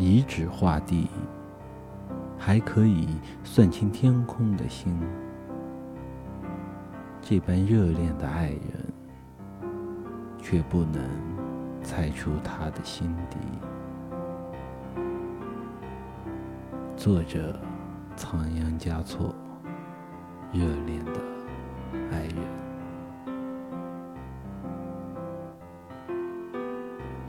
[0.00, 1.06] 以指画地，
[2.38, 3.06] 还可以
[3.44, 4.98] 算清天空的星。
[7.20, 8.92] 这般热恋的爱人，
[10.38, 11.02] 却不能
[11.82, 13.36] 猜出他的心底。
[16.96, 17.60] 作者：
[18.16, 19.34] 仓央嘉措。